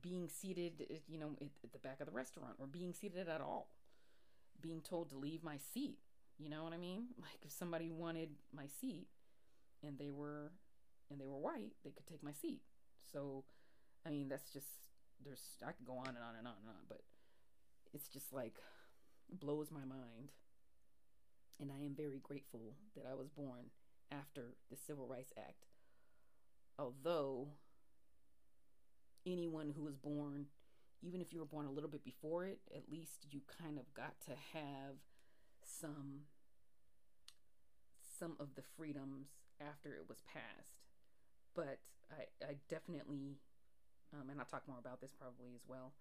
being 0.01 0.27
seated, 0.27 1.01
you 1.07 1.17
know, 1.17 1.31
at, 1.41 1.71
the 1.71 1.79
back 1.79 1.99
of 1.99 2.05
the 2.05 2.11
restaurant 2.11 2.55
or 2.59 2.67
being 2.67 2.93
seated 2.93 3.29
at 3.29 3.41
all, 3.41 3.69
being 4.61 4.81
told 4.81 5.09
to 5.09 5.17
leave 5.17 5.43
my 5.43 5.57
seat. 5.73 5.97
You 6.37 6.49
know 6.49 6.63
what 6.63 6.73
I 6.73 6.77
mean? 6.77 7.07
Like 7.19 7.39
if 7.45 7.51
somebody 7.51 7.89
wanted 7.89 8.29
my 8.53 8.65
seat 8.79 9.07
and 9.83 9.97
they 9.97 10.09
were 10.09 10.51
and 11.09 11.19
they 11.19 11.25
were 11.25 11.37
white, 11.37 11.73
they 11.83 11.91
could 11.91 12.07
take 12.07 12.23
my 12.23 12.33
seat. 12.33 12.61
So, 13.11 13.43
I 14.05 14.09
mean, 14.09 14.29
that's 14.29 14.51
just 14.51 14.67
there's 15.23 15.41
I 15.65 15.71
could 15.71 15.85
go 15.85 15.97
on 15.97 16.07
and 16.07 16.17
on 16.17 16.35
and 16.37 16.47
on 16.47 16.55
and 16.61 16.69
on, 16.69 16.85
but 16.87 17.01
it's 17.93 18.07
just 18.09 18.33
like 18.33 18.55
blows 19.31 19.71
my 19.71 19.85
mind. 19.85 20.31
And 21.59 21.71
I 21.71 21.83
am 21.83 21.93
very 21.93 22.19
grateful 22.19 22.75
that 22.95 23.05
I 23.09 23.15
was 23.15 23.27
born 23.27 23.71
after 24.11 24.55
the 24.69 24.77
Civil 24.77 25.07
Rights 25.07 25.33
Act. 25.37 25.65
Although 26.77 27.49
anyone 29.25 29.73
who 29.75 29.83
was 29.83 29.97
born, 29.97 30.45
even 31.01 31.19
if 31.19 31.33
you 31.33 31.39
were 31.39 31.45
born 31.45 31.65
a 31.65 31.71
little 31.71 31.89
bit 31.89 32.03
before 32.03 32.45
it, 32.45 32.59
at 32.73 32.89
least 32.89 33.25
you 33.29 33.41
kind 33.61 33.77
of 33.77 33.93
got 33.93 34.19
to 34.27 34.31
have 34.53 34.95
some 35.63 36.21
some 38.19 38.35
of 38.39 38.55
the 38.55 38.63
freedoms 38.75 39.27
after 39.61 39.93
it 39.95 40.05
was 40.07 40.21
passed. 40.21 40.78
But 41.59 41.83
I, 42.07 42.23
I 42.39 42.55
definitely, 42.71 43.35
um, 44.15 44.31
and 44.31 44.39
I'll 44.39 44.47
talk 44.47 44.63
more 44.63 44.79
about 44.79 45.03
this 45.03 45.11
probably 45.11 45.51
as 45.51 45.67
well. 45.67 45.91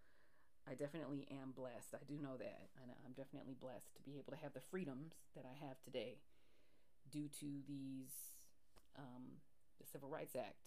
I 0.71 0.79
definitely 0.79 1.27
am 1.35 1.51
blessed. 1.51 1.99
I 1.99 2.07
do 2.07 2.15
know 2.15 2.39
that. 2.39 2.71
And 2.79 2.95
I'm 3.03 3.19
definitely 3.19 3.59
blessed 3.59 3.91
to 3.99 4.03
be 4.07 4.23
able 4.23 4.31
to 4.31 4.39
have 4.39 4.55
the 4.55 4.63
freedoms 4.71 5.19
that 5.35 5.43
I 5.43 5.59
have 5.67 5.83
today 5.83 6.23
due 7.11 7.27
to 7.43 7.51
these, 7.67 8.39
um, 8.95 9.43
the 9.83 9.87
Civil 9.91 10.07
Rights 10.07 10.39
Act 10.39 10.63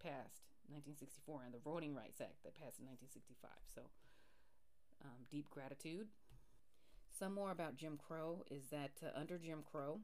passed 0.00 0.48
1964 0.72 1.44
and 1.44 1.52
the 1.52 1.60
Voting 1.60 1.92
Rights 1.92 2.24
Act 2.24 2.40
that 2.48 2.56
passed 2.56 2.80
in 2.80 2.88
1965. 2.88 3.52
So, 3.68 3.92
um, 5.04 5.28
deep 5.28 5.52
gratitude. 5.52 6.08
Some 7.12 7.36
more 7.36 7.52
about 7.52 7.76
Jim 7.76 8.00
Crow 8.00 8.40
is 8.48 8.72
that 8.72 9.04
uh, 9.04 9.12
under 9.12 9.36
Jim 9.36 9.60
Crow, 9.60 10.00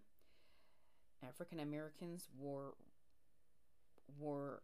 African 1.24 1.60
Americans 1.60 2.28
were 2.36 2.76
were 4.18 4.62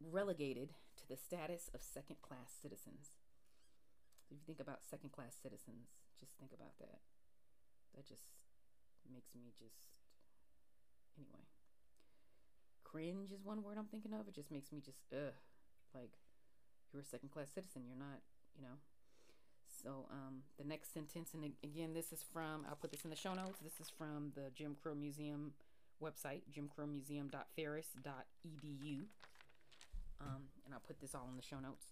relegated 0.00 0.74
to 0.96 1.08
the 1.08 1.16
status 1.16 1.70
of 1.74 1.82
second 1.82 2.22
class 2.22 2.54
citizens. 2.60 3.18
If 4.30 4.36
you 4.36 4.38
think 4.46 4.60
about 4.60 4.84
second 4.84 5.12
class 5.12 5.36
citizens, 5.40 5.96
just 6.20 6.32
think 6.38 6.52
about 6.52 6.78
that. 6.80 7.00
That 7.96 8.06
just 8.06 8.24
makes 9.10 9.34
me 9.34 9.52
just. 9.58 9.88
Anyway. 11.16 11.46
Cringe 12.84 13.32
is 13.32 13.44
one 13.44 13.62
word 13.62 13.76
I'm 13.78 13.86
thinking 13.86 14.14
of. 14.14 14.28
It 14.28 14.34
just 14.34 14.50
makes 14.50 14.72
me 14.72 14.80
just, 14.80 15.00
ugh. 15.12 15.34
Like, 15.94 16.12
you're 16.92 17.02
a 17.02 17.04
second 17.04 17.30
class 17.30 17.48
citizen. 17.54 17.82
You're 17.86 17.98
not, 17.98 18.20
you 18.56 18.62
know. 18.62 18.80
So, 19.82 20.06
um, 20.10 20.42
the 20.58 20.64
next 20.64 20.94
sentence, 20.94 21.34
and 21.34 21.52
again, 21.62 21.92
this 21.92 22.12
is 22.12 22.24
from, 22.32 22.64
I'll 22.68 22.76
put 22.80 22.90
this 22.90 23.04
in 23.04 23.10
the 23.10 23.16
show 23.16 23.34
notes. 23.34 23.60
This 23.62 23.78
is 23.80 23.90
from 23.90 24.32
the 24.34 24.50
Jim 24.54 24.76
Crow 24.80 24.94
Museum 24.94 25.52
website, 26.02 26.42
jimcrowmuseum.ferris.edu. 26.52 29.04
Um, 30.20 30.48
and 30.64 30.74
I'll 30.74 30.80
put 30.80 31.00
this 31.00 31.14
all 31.14 31.28
in 31.30 31.36
the 31.36 31.42
show 31.42 31.60
notes. 31.60 31.86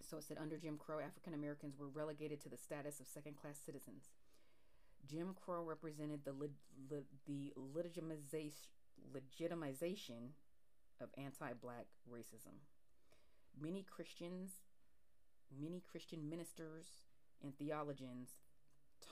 So 0.00 0.16
it 0.16 0.24
said 0.24 0.38
under 0.40 0.56
Jim 0.56 0.78
Crow, 0.78 1.00
African 1.00 1.34
Americans 1.34 1.76
were 1.78 1.88
relegated 1.88 2.40
to 2.42 2.48
the 2.48 2.56
status 2.56 3.00
of 3.00 3.06
second 3.06 3.36
class 3.36 3.58
citizens. 3.64 4.08
Jim 5.06 5.34
Crow 5.44 5.62
represented 5.62 6.24
the, 6.24 6.32
le- 6.32 6.48
le- 6.90 7.02
the 7.26 7.52
legitimization, 7.56 8.68
legitimization 9.12 10.32
of 11.00 11.08
anti 11.18 11.52
black 11.60 11.86
racism. 12.10 12.54
Many 13.60 13.82
Christians, 13.82 14.50
many 15.60 15.82
Christian 15.90 16.28
ministers, 16.28 16.86
and 17.42 17.56
theologians 17.58 18.30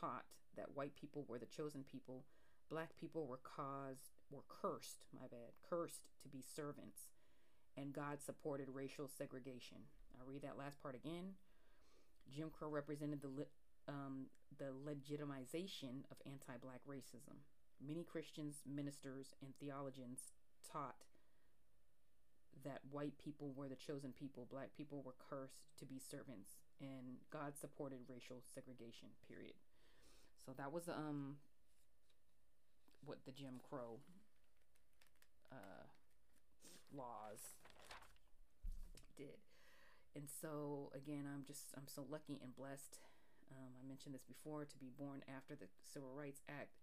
taught 0.00 0.24
that 0.56 0.74
white 0.74 0.94
people 0.96 1.24
were 1.28 1.38
the 1.38 1.46
chosen 1.46 1.84
people, 1.84 2.24
black 2.72 2.96
people 2.98 3.26
were 3.26 3.40
caused, 3.44 4.16
were 4.30 4.48
cursed, 4.48 5.04
my 5.12 5.28
bad, 5.28 5.52
cursed 5.68 6.08
to 6.22 6.28
be 6.28 6.40
servants 6.40 7.12
and 7.76 7.92
God 7.92 8.22
supported 8.24 8.68
racial 8.72 9.08
segregation. 9.08 9.78
I'll 10.18 10.26
read 10.26 10.42
that 10.42 10.58
last 10.58 10.82
part 10.82 10.94
again. 10.94 11.36
Jim 12.34 12.50
Crow 12.50 12.68
represented 12.68 13.20
the 13.22 13.46
um, 13.88 14.26
the 14.58 14.70
legitimization 14.86 16.06
of 16.10 16.16
anti-black 16.24 16.80
racism. 16.88 17.42
Many 17.84 18.04
Christians, 18.04 18.62
ministers, 18.64 19.34
and 19.42 19.54
theologians 19.58 20.20
taught 20.70 21.02
that 22.64 22.80
white 22.90 23.18
people 23.18 23.52
were 23.56 23.68
the 23.68 23.74
chosen 23.74 24.12
people, 24.12 24.46
black 24.48 24.68
people 24.76 25.02
were 25.04 25.16
cursed 25.18 25.64
to 25.80 25.84
be 25.84 25.98
servants, 25.98 26.50
and 26.80 27.18
God 27.32 27.54
supported 27.60 27.98
racial 28.08 28.42
segregation. 28.54 29.08
Period. 29.26 29.54
So 30.46 30.52
that 30.56 30.70
was 30.72 30.88
um 30.88 31.36
what 33.04 33.18
the 33.24 33.32
Jim 33.32 33.60
Crow 33.68 33.98
uh, 35.50 35.86
laws 36.94 37.58
did. 39.16 39.40
And 40.14 40.28
so 40.28 40.92
again, 40.94 41.24
I'm 41.26 41.44
just 41.46 41.72
I'm 41.76 41.88
so 41.88 42.04
lucky 42.10 42.38
and 42.42 42.54
blessed. 42.54 43.00
Um, 43.50 43.72
I 43.76 43.86
mentioned 43.86 44.14
this 44.14 44.24
before 44.24 44.64
to 44.64 44.78
be 44.78 44.88
born 44.96 45.22
after 45.28 45.54
the 45.54 45.68
Civil 45.92 46.12
Rights 46.16 46.40
Act 46.48 46.80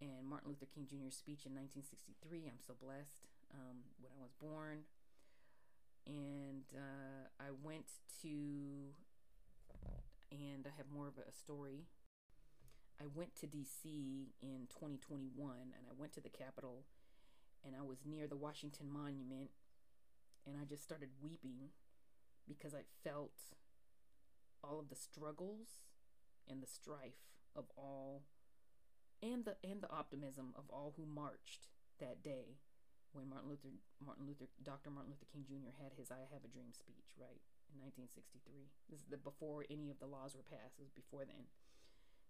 and 0.00 0.28
Martin 0.28 0.50
Luther 0.50 0.68
King 0.68 0.86
Jr.'s 0.88 1.16
speech 1.16 1.44
in 1.44 1.56
1963. 1.56 2.48
I'm 2.48 2.60
so 2.60 2.74
blessed 2.76 3.28
um, 3.52 3.84
when 4.00 4.12
I 4.12 4.20
was 4.20 4.32
born. 4.36 4.84
And 6.06 6.64
uh, 6.70 7.26
I 7.40 7.50
went 7.64 7.90
to, 8.22 8.94
and 10.30 10.62
I 10.64 10.72
have 10.76 10.86
more 10.92 11.08
of 11.08 11.18
a 11.18 11.32
story. 11.32 11.88
I 13.00 13.04
went 13.14 13.36
to 13.36 13.46
DC 13.46 14.32
in 14.40 14.68
2021 14.70 15.30
and 15.36 15.84
I 15.88 15.92
went 15.96 16.12
to 16.14 16.20
the 16.20 16.28
Capitol 16.28 16.84
and 17.64 17.74
I 17.76 17.82
was 17.82 17.98
near 18.06 18.26
the 18.26 18.36
Washington 18.36 18.90
Monument 18.90 19.50
and 20.46 20.56
I 20.56 20.64
just 20.64 20.82
started 20.82 21.10
weeping 21.22 21.72
because 22.48 22.74
I 22.74 22.88
felt 23.04 23.36
all 24.64 24.78
of 24.80 24.88
the 24.88 24.96
struggles 24.96 25.84
and 26.48 26.62
the 26.62 26.66
strife 26.66 27.36
of 27.54 27.66
all 27.76 28.22
and 29.22 29.44
the 29.44 29.56
and 29.64 29.80
the 29.80 29.90
optimism 29.90 30.52
of 30.56 30.64
all 30.70 30.94
who 30.96 31.04
marched 31.04 31.68
that 32.00 32.22
day 32.22 32.56
when 33.12 33.28
Martin 33.28 33.48
Luther 33.50 33.76
Martin 34.04 34.26
Luther 34.26 34.48
Dr. 34.62 34.90
Martin 34.90 35.12
Luther 35.12 35.28
King 35.32 35.44
Jr. 35.44 35.72
had 35.82 35.92
his 35.96 36.10
I 36.10 36.28
have 36.32 36.44
a 36.44 36.52
dream 36.52 36.72
speech, 36.72 37.16
right? 37.20 37.40
in 37.72 37.82
1963. 37.82 38.70
This 38.90 39.00
is 39.02 39.08
the 39.10 39.18
before 39.18 39.66
any 39.68 39.90
of 39.90 39.98
the 39.98 40.06
laws 40.06 40.34
were 40.36 40.46
passed. 40.46 40.78
It 40.78 40.86
was 40.86 40.94
before 40.94 41.26
then, 41.26 41.50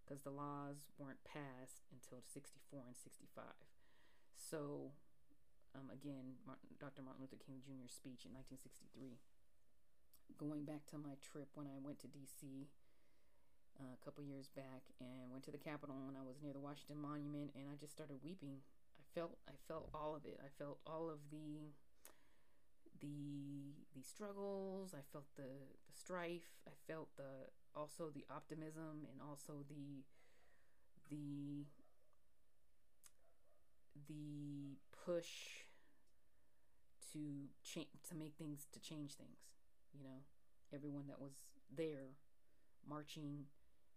because 0.07 0.23
the 0.23 0.31
laws 0.31 0.87
weren't 1.03 1.19
passed 1.27 1.83
until 1.91 2.23
64 2.23 2.87
and 2.87 2.95
65. 2.95 3.43
So, 4.39 4.95
um, 5.75 5.91
again, 5.91 6.39
Martin, 6.47 6.71
Dr. 6.79 7.03
Martin 7.03 7.27
Luther 7.27 7.43
King 7.43 7.59
Jr.'s 7.67 7.91
speech 7.91 8.23
in 8.23 8.31
1963. 8.31 9.19
Going 10.39 10.63
back 10.63 10.87
to 10.95 10.97
my 11.03 11.19
trip 11.19 11.51
when 11.59 11.67
I 11.67 11.83
went 11.83 11.99
to 12.07 12.09
D.C. 12.09 12.71
Uh, 13.77 13.99
a 13.99 14.01
couple 14.07 14.23
years 14.23 14.47
back 14.55 14.87
and 15.03 15.29
went 15.29 15.43
to 15.45 15.53
the 15.53 15.61
Capitol 15.61 16.07
and 16.07 16.15
I 16.15 16.23
was 16.23 16.39
near 16.39 16.55
the 16.55 16.63
Washington 16.63 17.03
Monument 17.03 17.51
and 17.59 17.67
I 17.67 17.75
just 17.77 17.93
started 17.93 18.23
weeping. 18.23 18.63
I 18.97 19.05
felt 19.13 19.37
I 19.45 19.59
felt 19.69 19.91
all 19.93 20.17
of 20.17 20.25
it. 20.25 20.41
I 20.41 20.49
felt 20.57 20.79
all 20.87 21.11
of 21.11 21.21
the 21.29 21.75
the 23.01 23.75
the 23.97 24.03
struggles. 24.03 24.95
I 24.95 25.03
felt 25.13 25.27
the 25.37 25.43
the 25.43 25.95
strife. 25.95 26.51
I 26.67 26.73
felt 26.87 27.09
the 27.17 27.51
also 27.75 28.11
the 28.15 28.25
optimism 28.31 29.07
and 29.11 29.21
also 29.21 29.65
the 29.69 30.05
the 31.11 31.65
the 34.09 34.77
push 35.05 35.65
to 37.13 37.19
change 37.63 37.89
to 38.09 38.15
make 38.15 38.35
things 38.37 38.67
to 38.73 38.81
change 38.81 39.15
things 39.15 39.39
you 39.97 40.05
know 40.05 40.21
everyone 40.75 41.07
that 41.07 41.21
was 41.21 41.45
there 41.75 42.17
marching 42.89 43.45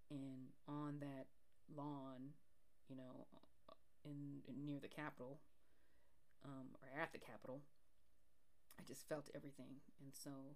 and 0.10 0.54
on 0.68 1.00
that 1.00 1.26
lawn 1.76 2.34
you 2.90 2.96
know 2.96 3.26
in, 4.06 4.42
in 4.48 4.66
near 4.66 4.80
the 4.80 4.88
capitol 4.88 5.40
um, 6.46 6.68
or 6.82 7.02
at 7.02 7.12
the 7.12 7.20
capitol 7.20 7.62
I 8.80 8.84
just 8.88 9.08
felt 9.08 9.30
everything. 9.36 9.84
And 10.02 10.14
so, 10.14 10.56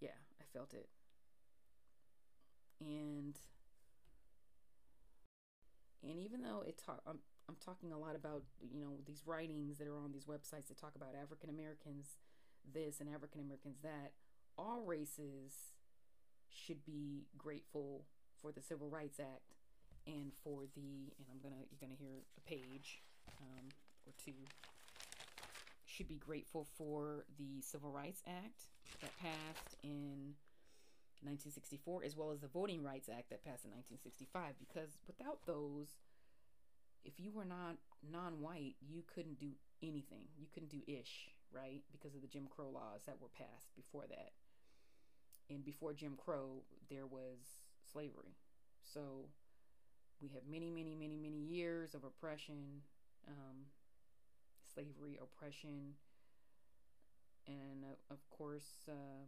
yeah, 0.00 0.16
I 0.40 0.44
felt 0.52 0.72
it. 0.72 0.88
And 2.80 3.38
and 6.02 6.18
even 6.18 6.42
though 6.42 6.64
it 6.66 6.80
talk 6.84 7.02
I'm 7.06 7.18
I'm 7.46 7.56
talking 7.62 7.92
a 7.92 7.98
lot 7.98 8.16
about 8.16 8.42
you 8.72 8.80
know 8.80 8.96
these 9.06 9.22
writings 9.26 9.76
that 9.78 9.86
are 9.86 9.98
on 9.98 10.12
these 10.12 10.24
websites 10.24 10.68
that 10.68 10.80
talk 10.80 10.94
about 10.96 11.14
African 11.20 11.50
Americans 11.50 12.16
this 12.72 13.00
and 13.00 13.08
African 13.08 13.40
Americans 13.42 13.76
that 13.82 14.12
all 14.56 14.82
races 14.86 15.74
should 16.48 16.84
be 16.86 17.26
grateful 17.36 18.06
for 18.40 18.50
the 18.50 18.62
Civil 18.62 18.88
Rights 18.88 19.20
Act 19.20 19.56
and 20.06 20.32
for 20.42 20.62
the 20.74 21.12
and 21.18 21.28
I'm 21.30 21.40
gonna 21.42 21.62
you're 21.68 21.80
gonna 21.80 21.98
hear 21.98 22.24
a 22.38 22.40
page 22.48 23.02
um, 23.40 23.68
or 24.06 24.12
two 24.16 24.32
should 26.00 26.08
be 26.08 26.16
grateful 26.16 26.66
for 26.78 27.26
the 27.36 27.60
Civil 27.60 27.90
Rights 27.90 28.22
Act 28.26 28.72
that 29.02 29.12
passed 29.20 29.76
in 29.84 30.32
1964, 31.20 32.04
as 32.04 32.16
well 32.16 32.30
as 32.30 32.40
the 32.40 32.48
Voting 32.48 32.82
Rights 32.82 33.10
Act 33.12 33.28
that 33.28 33.44
passed 33.44 33.66
in 33.66 33.70
1965, 33.76 34.56
because 34.56 34.96
without 35.06 35.44
those, 35.44 36.00
if 37.04 37.20
you 37.20 37.30
were 37.30 37.44
not 37.44 37.76
non 38.00 38.40
white, 38.40 38.76
you 38.80 39.04
couldn't 39.12 39.38
do 39.38 39.52
anything. 39.82 40.24
You 40.38 40.46
couldn't 40.54 40.70
do 40.70 40.80
ish, 40.88 41.28
right? 41.52 41.82
Because 41.92 42.14
of 42.14 42.22
the 42.22 42.28
Jim 42.32 42.48
Crow 42.48 42.70
laws 42.70 43.04
that 43.04 43.20
were 43.20 43.28
passed 43.36 43.68
before 43.76 44.08
that. 44.08 44.32
And 45.50 45.62
before 45.62 45.92
Jim 45.92 46.16
Crow, 46.16 46.64
there 46.88 47.06
was 47.06 47.60
slavery. 47.92 48.32
So 48.94 49.28
we 50.22 50.28
have 50.28 50.48
many, 50.50 50.70
many, 50.70 50.94
many, 50.94 51.18
many 51.18 51.44
years 51.44 51.94
of 51.94 52.04
oppression. 52.04 52.80
Um, 53.28 53.68
slavery, 54.74 55.18
oppression, 55.20 55.94
and 57.46 57.84
uh, 57.84 58.14
of 58.14 58.20
course, 58.30 58.88
uh, 58.88 59.26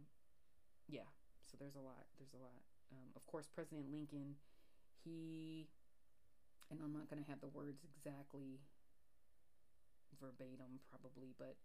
yeah. 0.87 1.07
So 1.45 1.57
there's 1.59 1.75
a 1.75 1.83
lot. 1.83 2.05
There's 2.17 2.33
a 2.33 2.41
lot. 2.41 2.63
Um, 2.91 3.09
of 3.15 3.25
course, 3.27 3.47
President 3.53 3.91
Lincoln, 3.91 4.35
he, 5.03 5.67
and 6.69 6.79
I'm 6.83 6.93
not 6.93 7.09
to 7.09 7.29
have 7.29 7.41
the 7.41 7.47
words 7.47 7.81
exactly 7.83 8.61
verbatim, 10.21 10.79
probably, 10.89 11.33
but 11.37 11.55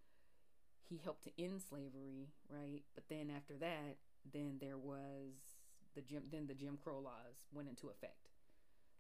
he 0.88 1.00
helped 1.02 1.24
to 1.24 1.31
end 1.38 1.61
slavery, 1.61 2.29
right? 2.48 2.83
But 2.94 3.05
then 3.09 3.31
after 3.35 3.55
that, 3.59 3.96
then 4.33 4.59
there 4.61 4.79
was 4.79 5.33
the 5.94 6.02
Jim. 6.02 6.24
Then 6.31 6.46
the 6.46 6.55
Jim 6.55 6.79
Crow 6.83 7.00
laws 7.00 7.44
went 7.52 7.68
into 7.68 7.88
effect. 7.88 8.29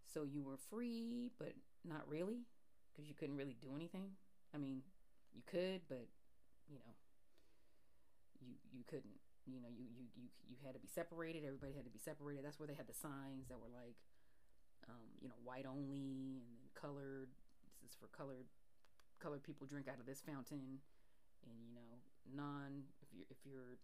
So 0.04 0.22
you 0.22 0.42
were 0.42 0.56
free, 0.70 1.30
but 1.38 1.52
not 1.84 2.08
really, 2.08 2.46
because 2.92 3.08
you 3.08 3.14
couldn't 3.14 3.36
really 3.36 3.56
do 3.60 3.74
anything. 3.76 4.12
I 4.54 4.58
mean, 4.58 4.82
you 5.34 5.42
could, 5.44 5.84
but 5.88 6.08
you 6.68 6.78
know, 6.80 6.92
you 8.40 8.54
you 8.72 8.84
couldn't. 8.84 9.18
You 9.48 9.64
know, 9.64 9.72
you 9.72 9.88
you 9.88 10.04
you 10.16 10.28
you 10.48 10.56
had 10.64 10.76
to 10.76 10.82
be 10.82 10.88
separated. 10.88 11.44
Everybody 11.44 11.72
had 11.72 11.88
to 11.88 11.94
be 11.94 12.00
separated. 12.00 12.44
That's 12.44 12.60
where 12.60 12.68
they 12.68 12.76
had 12.76 12.88
the 12.88 12.96
signs 12.96 13.48
that 13.48 13.56
were 13.56 13.72
like, 13.72 13.96
um, 14.88 15.08
you 15.20 15.28
know, 15.28 15.40
white 15.40 15.64
only 15.64 16.44
and 16.44 16.52
then 16.52 16.68
colored. 16.76 17.32
This 17.80 17.92
is 17.92 17.96
for 17.96 18.08
colored 18.12 18.48
colored 19.20 19.42
people 19.42 19.66
drink 19.66 19.88
out 19.88 19.98
of 19.98 20.06
this 20.06 20.20
fountain, 20.20 20.80
and 21.44 21.56
you 21.64 21.72
know, 21.72 22.00
non 22.28 22.84
if 23.00 23.08
you're 23.12 23.28
if 23.32 23.40
you're 23.44 23.80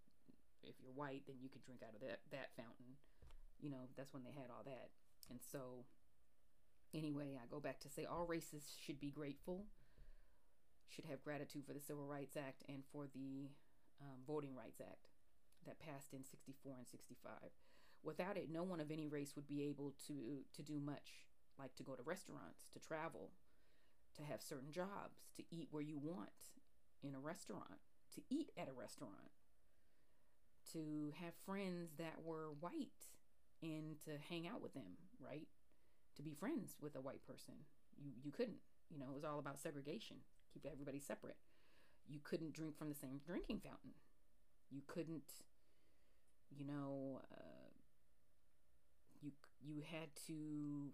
if 0.65 0.77
you're 0.81 0.93
white, 0.93 1.25
then 1.27 1.37
you 1.41 1.49
could 1.49 1.65
drink 1.65 1.81
out 1.81 1.97
of 1.97 2.01
that 2.05 2.21
that 2.33 2.53
fountain. 2.57 3.01
You 3.61 3.73
know, 3.73 3.89
that's 3.97 4.13
when 4.13 4.25
they 4.25 4.37
had 4.37 4.53
all 4.53 4.65
that. 4.69 4.93
And 5.31 5.41
so, 5.41 5.89
anyway, 6.93 7.41
I 7.41 7.49
go 7.49 7.61
back 7.61 7.81
to 7.81 7.89
say 7.89 8.05
all 8.05 8.27
races 8.27 8.77
should 8.85 9.01
be 9.01 9.09
grateful 9.09 9.65
should 10.95 11.05
have 11.07 11.23
gratitude 11.23 11.67
for 11.67 11.73
the 11.73 11.81
Civil 11.81 12.07
Rights 12.07 12.37
Act 12.37 12.63
and 12.69 12.85
for 12.93 13.07
the 13.13 13.51
um, 14.01 14.23
Voting 14.27 14.55
Rights 14.55 14.81
Act 14.81 15.11
that 15.67 15.81
passed 15.81 16.13
in 16.13 16.25
64 16.25 16.77
and 16.79 16.87
65. 16.87 17.33
Without 18.03 18.37
it, 18.37 18.49
no 18.53 18.63
one 18.63 18.81
of 18.81 18.91
any 18.91 19.09
race 19.09 19.35
would 19.35 19.49
be 19.49 19.65
able 19.65 19.95
to 20.07 20.45
to 20.55 20.63
do 20.63 20.79
much, 20.79 21.27
like 21.59 21.75
to 21.75 21.83
go 21.83 21.95
to 21.95 22.03
restaurants, 22.03 22.69
to 22.73 22.79
travel, 22.79 23.31
to 24.17 24.23
have 24.23 24.43
certain 24.43 24.71
jobs, 24.71 25.25
to 25.37 25.43
eat 25.51 25.69
where 25.71 25.83
you 25.83 25.99
want 25.99 26.53
in 27.03 27.15
a 27.15 27.19
restaurant, 27.19 27.81
to 28.15 28.21
eat 28.31 28.51
at 28.57 28.69
a 28.69 28.79
restaurant, 28.79 29.33
to 30.73 31.13
have 31.21 31.33
friends 31.47 31.93
that 31.99 32.23
were 32.23 32.53
white 32.61 33.11
and 33.63 33.99
to 34.05 34.11
hang 34.29 34.47
out 34.47 34.61
with 34.61 34.75
them, 34.75 34.99
right? 35.19 35.49
To 36.17 36.23
be 36.23 36.35
friends 36.35 36.77
with 36.81 36.95
a 36.95 37.01
white 37.01 37.25
person. 37.27 37.55
You 37.99 38.13
you 38.23 38.31
couldn't. 38.31 38.61
You 38.91 39.01
know, 39.01 39.07
it 39.11 39.15
was 39.15 39.25
all 39.25 39.39
about 39.39 39.59
segregation 39.59 40.19
keep 40.55 40.67
everybody 40.71 41.01
separate. 41.01 41.37
You 42.09 42.21
couldn't 42.23 42.53
drink 42.53 42.79
from 42.79 42.89
the 42.89 42.95
same 42.95 43.19
drinking 43.27 43.61
fountain. 43.61 43.93
You 44.71 44.83
couldn't, 44.87 45.43
you 46.51 46.65
know, 46.65 47.21
uh, 47.33 47.71
you 49.21 49.33
you 49.61 49.83
had 49.91 50.09
to 50.27 50.93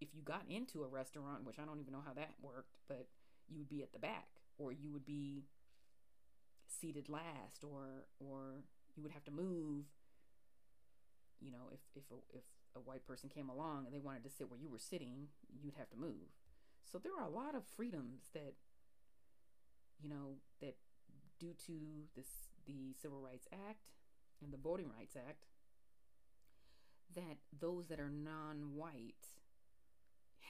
if 0.00 0.14
you 0.14 0.22
got 0.22 0.42
into 0.48 0.82
a 0.82 0.86
restaurant, 0.86 1.44
which 1.44 1.58
I 1.58 1.64
don't 1.64 1.80
even 1.80 1.92
know 1.92 2.02
how 2.04 2.12
that 2.14 2.34
worked, 2.40 2.76
but 2.88 3.06
you 3.48 3.58
would 3.58 3.68
be 3.68 3.82
at 3.82 3.92
the 3.92 3.98
back 3.98 4.28
or 4.58 4.72
you 4.72 4.92
would 4.92 5.06
be 5.06 5.44
seated 6.66 7.08
last 7.08 7.64
or 7.64 8.06
or 8.20 8.64
you 8.94 9.02
would 9.02 9.12
have 9.12 9.24
to 9.24 9.30
move 9.30 9.86
you 11.40 11.50
know 11.50 11.70
if 11.72 11.80
if 11.94 12.04
a, 12.10 12.36
if 12.36 12.44
a 12.76 12.80
white 12.80 13.06
person 13.06 13.28
came 13.28 13.48
along 13.48 13.86
and 13.86 13.94
they 13.94 13.98
wanted 13.98 14.22
to 14.22 14.30
sit 14.30 14.50
where 14.50 14.58
you 14.58 14.68
were 14.68 14.78
sitting 14.78 15.28
you'd 15.62 15.74
have 15.78 15.88
to 15.88 15.96
move 15.96 16.28
so 16.84 16.98
there 16.98 17.12
are 17.18 17.24
a 17.24 17.30
lot 17.30 17.54
of 17.54 17.64
freedoms 17.64 18.28
that 18.34 18.42
that 18.42 18.54
due 21.38 21.54
to 21.66 21.72
this 22.16 22.48
the 22.66 22.94
Civil 23.00 23.20
Rights 23.20 23.46
Act 23.52 23.92
and 24.42 24.52
the 24.52 24.58
Voting 24.58 24.90
Rights 24.96 25.16
Act, 25.16 25.46
that 27.14 27.38
those 27.58 27.88
that 27.88 27.98
are 27.98 28.10
non-white 28.10 29.26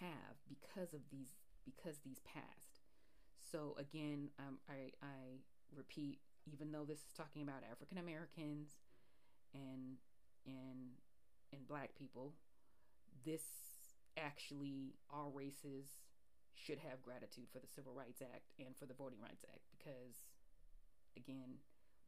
have 0.00 0.36
because 0.48 0.94
of 0.94 1.00
these 1.10 1.28
because 1.64 1.98
these 2.04 2.20
passed. 2.20 2.80
So 3.50 3.76
again, 3.78 4.30
um, 4.38 4.58
I 4.68 4.92
I 5.02 5.40
repeat, 5.74 6.18
even 6.52 6.72
though 6.72 6.84
this 6.84 6.98
is 6.98 7.12
talking 7.16 7.42
about 7.42 7.62
African 7.70 7.98
Americans 7.98 8.70
and 9.54 9.96
and 10.46 10.96
and 11.52 11.66
black 11.66 11.90
people, 11.98 12.34
this 13.24 13.42
actually 14.16 14.94
all 15.10 15.30
races 15.34 15.86
should 16.54 16.78
have 16.78 17.02
gratitude 17.02 17.46
for 17.52 17.60
the 17.60 17.70
Civil 17.70 17.94
Rights 17.94 18.20
Act 18.20 18.50
and 18.58 18.74
for 18.76 18.86
the 18.86 18.94
Voting 18.94 19.22
Rights 19.22 19.44
Act 19.46 19.62
because, 19.70 20.26
again, 21.16 21.60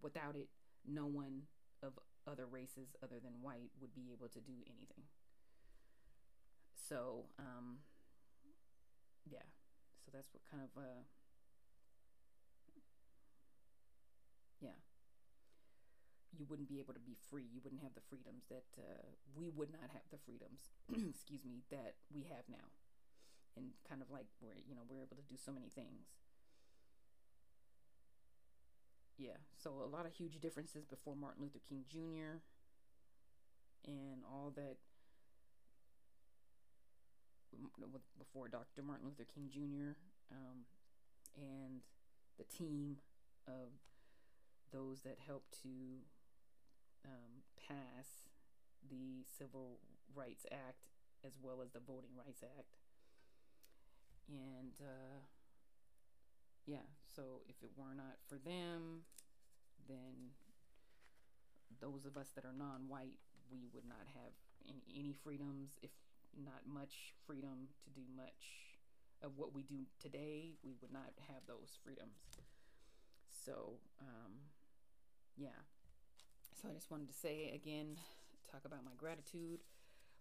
without 0.02 0.36
it, 0.36 0.48
no 0.86 1.06
one 1.06 1.42
of 1.82 1.98
other 2.26 2.46
races 2.46 2.96
other 3.02 3.20
than 3.22 3.42
white 3.42 3.70
would 3.80 3.94
be 3.94 4.12
able 4.12 4.28
to 4.28 4.40
do 4.40 4.52
anything. 4.66 5.04
So, 6.74 7.24
um, 7.38 7.80
yeah, 9.30 9.46
so 10.04 10.10
that's 10.12 10.28
what 10.32 10.42
kind 10.50 10.62
of, 10.62 10.70
uh, 10.76 11.02
yeah, 14.60 14.76
you 16.36 16.46
wouldn't 16.48 16.68
be 16.68 16.80
able 16.80 16.94
to 16.94 17.00
be 17.00 17.16
free. 17.30 17.46
You 17.52 17.60
wouldn't 17.62 17.82
have 17.82 17.94
the 17.94 18.04
freedoms 18.08 18.44
that 18.50 18.66
uh, 18.76 19.06
we 19.36 19.50
would 19.50 19.70
not 19.70 19.90
have 19.92 20.04
the 20.10 20.18
freedoms, 20.18 20.72
excuse 21.14 21.44
me, 21.44 21.62
that 21.70 21.94
we 22.12 22.26
have 22.28 22.44
now 22.48 22.74
and 23.56 23.74
kind 23.88 24.02
of 24.02 24.10
like 24.10 24.26
we're 24.40 24.58
you 24.66 24.74
know 24.74 24.82
we're 24.86 25.02
able 25.02 25.16
to 25.16 25.26
do 25.26 25.36
so 25.36 25.50
many 25.50 25.68
things 25.68 26.19
yeah, 29.20 29.36
so 29.62 29.70
a 29.84 29.90
lot 29.94 30.06
of 30.06 30.12
huge 30.12 30.40
differences 30.40 30.86
before 30.86 31.14
Martin 31.14 31.42
Luther 31.42 31.60
King 31.68 31.84
Jr. 31.90 32.40
and 33.84 34.24
all 34.24 34.50
that 34.56 34.76
before 38.18 38.48
Dr. 38.48 38.82
Martin 38.82 39.06
Luther 39.08 39.28
King 39.28 39.50
Jr. 39.52 39.92
Um, 40.32 40.64
and 41.36 41.82
the 42.38 42.44
team 42.44 42.96
of 43.46 43.68
those 44.72 45.00
that 45.00 45.18
helped 45.26 45.52
to 45.62 45.68
um, 47.04 47.44
pass 47.68 48.30
the 48.88 49.24
Civil 49.38 49.80
Rights 50.14 50.46
Act 50.50 50.88
as 51.26 51.32
well 51.42 51.60
as 51.62 51.72
the 51.72 51.80
Voting 51.80 52.16
Rights 52.16 52.42
Act. 52.42 52.78
And 54.30 54.72
uh, 54.80 55.20
yeah, 56.64 56.88
so 57.14 57.42
if 57.48 57.56
it 57.62 57.70
were 57.76 57.94
not 57.94 58.16
for 58.28 58.36
them, 58.36 59.02
then 59.88 60.34
those 61.80 62.04
of 62.04 62.16
us 62.16 62.28
that 62.34 62.44
are 62.44 62.54
non-white, 62.56 63.18
we 63.50 63.66
would 63.72 63.88
not 63.88 64.06
have 64.14 64.32
any, 64.68 64.82
any 64.98 65.12
freedoms, 65.12 65.78
if 65.82 65.90
not 66.36 66.62
much 66.66 67.14
freedom 67.26 67.68
to 67.84 67.90
do 67.90 68.02
much 68.16 68.78
of 69.22 69.32
what 69.36 69.54
we 69.54 69.62
do 69.62 69.86
today. 70.00 70.54
We 70.62 70.74
would 70.80 70.92
not 70.92 71.10
have 71.28 71.42
those 71.46 71.78
freedoms. 71.82 72.18
So, 73.44 73.78
um, 74.00 74.32
yeah. 75.36 75.58
So 76.60 76.68
I 76.68 76.72
just 76.72 76.90
wanted 76.90 77.08
to 77.08 77.14
say 77.14 77.50
again, 77.54 77.96
talk 78.50 78.64
about 78.64 78.84
my 78.84 78.92
gratitude 78.96 79.60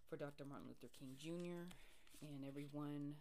for 0.08 0.16
Dr. 0.16 0.44
Martin 0.44 0.68
Luther 0.68 0.90
King 0.98 1.14
Jr. 1.18 1.68
and 2.22 2.44
everyone 2.46 3.14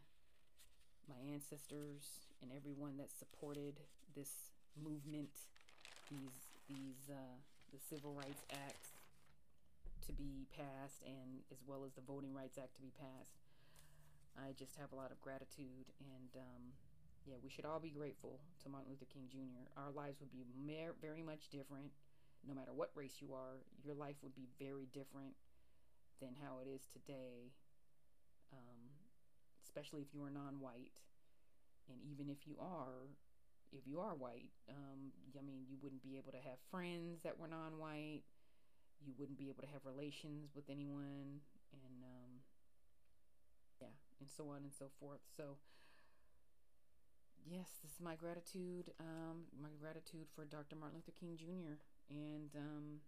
my 1.10 1.17
ancestors 1.34 2.30
and 2.45 2.54
everyone 2.54 3.02
that 3.02 3.10
supported 3.10 3.82
this 4.15 4.54
movement, 4.78 5.34
these 6.13 6.38
these 6.69 7.10
uh, 7.10 7.36
the 7.74 7.82
Civil 7.82 8.13
Rights 8.13 8.45
Acts 8.54 8.93
to 10.06 10.13
be 10.13 10.45
passed, 10.54 11.02
and 11.02 11.41
as 11.52 11.65
well 11.65 11.82
as 11.82 11.93
the 11.98 12.06
Voting 12.06 12.34
Rights 12.34 12.58
Act 12.62 12.78
to 12.78 12.82
be 12.82 12.93
passed. 12.93 13.41
I 14.38 14.54
just 14.54 14.78
have 14.78 14.93
a 14.93 14.95
lot 14.95 15.12
of 15.12 15.19
gratitude, 15.19 15.89
and 16.00 16.32
um, 16.38 16.63
yeah, 17.26 17.41
we 17.43 17.50
should 17.50 17.65
all 17.65 17.82
be 17.82 17.89
grateful 17.89 18.39
to 18.63 18.69
Martin 18.69 18.93
Luther 18.93 19.10
King 19.10 19.28
Jr. 19.28 19.65
Our 19.76 19.91
lives 19.91 20.22
would 20.22 20.32
be 20.32 20.45
very 21.02 21.26
much 21.26 21.50
different, 21.50 21.91
no 22.48 22.54
matter 22.54 22.72
what 22.72 22.93
race 22.95 23.17
you 23.19 23.34
are. 23.34 23.65
Your 23.84 23.98
life 23.98 24.15
would 24.22 24.36
be 24.38 24.48
very 24.62 24.88
different 24.93 25.34
than 26.22 26.38
how 26.41 26.60
it 26.62 26.69
is 26.69 26.82
today. 26.93 27.52
Especially 29.69 30.01
if 30.01 30.10
you 30.17 30.23
are 30.25 30.34
non-white, 30.34 30.97
and 31.93 32.01
even 32.01 32.25
if 32.25 32.49
you 32.49 32.58
are, 32.58 33.05
if 33.69 33.86
you 33.86 34.01
are 34.01 34.17
white, 34.17 34.49
um, 34.65 35.13
I 35.38 35.45
mean, 35.45 35.69
you 35.69 35.77
wouldn't 35.77 36.01
be 36.01 36.17
able 36.17 36.32
to 36.34 36.41
have 36.41 36.58
friends 36.73 37.21
that 37.21 37.38
were 37.38 37.47
non-white. 37.47 38.25
You 39.05 39.13
wouldn't 39.13 39.38
be 39.38 39.47
able 39.47 39.62
to 39.62 39.69
have 39.69 39.86
relations 39.86 40.49
with 40.58 40.65
anyone, 40.73 41.45
and 41.69 42.01
um, 42.01 42.32
yeah, 43.79 43.93
and 44.19 44.27
so 44.27 44.49
on 44.49 44.65
and 44.65 44.73
so 44.73 44.89
forth. 44.99 45.21
So, 45.38 45.62
yes, 47.45 47.77
this 47.86 47.93
is 47.93 48.01
my 48.01 48.15
gratitude. 48.15 48.89
Um, 48.99 49.53
my 49.53 49.69
gratitude 49.79 50.27
for 50.34 50.45
Dr. 50.49 50.75
Martin 50.82 50.97
Luther 50.97 51.13
King 51.13 51.38
Jr. 51.38 51.77
and 52.10 52.49
um, 52.58 53.05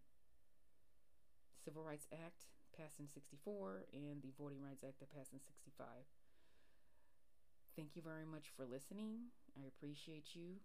Civil 1.66 1.84
Rights 1.84 2.08
Act 2.14 2.46
passed 2.78 3.00
in 3.00 3.10
64 3.10 3.86
and 3.92 4.22
the 4.22 4.32
Voting 4.40 4.62
Rights 4.62 4.84
Act 4.86 5.00
that 5.02 5.12
passed 5.12 5.34
in 5.34 5.40
65. 5.42 5.88
Thank 7.76 7.96
you 7.96 8.02
very 8.02 8.26
much 8.26 8.52
for 8.56 8.66
listening. 8.66 9.32
I 9.56 9.68
appreciate 9.68 10.36
you. 10.36 10.60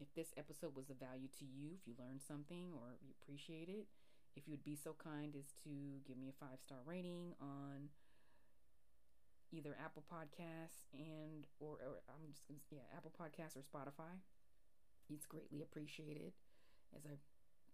If 0.00 0.12
this 0.14 0.34
episode 0.36 0.74
was 0.74 0.90
of 0.90 0.98
value 0.98 1.28
to 1.38 1.44
you, 1.44 1.78
if 1.78 1.86
you 1.86 1.94
learned 1.94 2.22
something 2.22 2.74
or 2.74 2.98
you 2.98 3.14
appreciate 3.22 3.68
it, 3.68 3.86
if 4.34 4.48
you 4.48 4.52
would 4.52 4.64
be 4.64 4.74
so 4.74 4.96
kind 4.96 5.36
as 5.38 5.54
to 5.62 6.02
give 6.08 6.16
me 6.16 6.32
a 6.32 6.36
five 6.40 6.58
star 6.58 6.78
rating 6.84 7.36
on 7.40 7.92
either 9.52 9.76
Apple 9.78 10.02
Podcasts 10.08 10.88
and 10.96 11.46
or, 11.60 11.76
or 11.78 12.00
I'm 12.08 12.32
just 12.32 12.48
gonna 12.48 12.58
yeah 12.72 12.88
Apple 12.96 13.12
Podcasts 13.12 13.54
or 13.54 13.62
Spotify. 13.62 14.18
It's 15.12 15.26
greatly 15.26 15.62
appreciated 15.62 16.32
as 16.96 17.04
I 17.04 17.20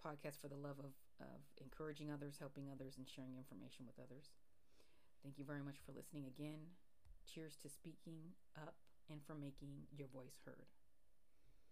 podcast 0.03 0.41
for 0.41 0.49
the 0.49 0.59
love 0.59 0.79
of 0.79 0.93
of 1.21 1.43
encouraging 1.63 2.11
others, 2.11 2.37
helping 2.39 2.71
others, 2.71 2.95
and 2.99 3.09
sharing 3.09 3.37
information 3.39 3.87
with 3.87 3.99
others. 3.99 4.31
Thank 5.23 5.39
you 5.39 5.45
very 5.45 5.63
much 5.63 5.79
for 5.85 5.93
listening 5.93 6.27
again. 6.27 6.75
Cheers 7.35 7.57
to 7.62 7.69
speaking 7.69 8.33
up 8.57 8.75
and 9.11 9.21
for 9.23 9.35
making 9.35 9.87
your 9.93 10.09
voice 10.09 10.41
heard. 10.47 10.78